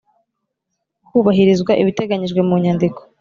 hubahirizwa 1.09 1.71
ibiteganyijwe 1.81 2.39
mu 2.47 2.55
Nyandiko 2.63 2.99